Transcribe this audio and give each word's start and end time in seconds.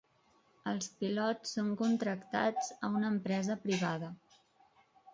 Els 0.71 0.89
pilots 1.01 1.53
són 1.59 1.69
contractats 1.83 2.73
a 2.89 2.93
una 3.01 3.15
empresa 3.17 3.63
privada. 3.69 4.15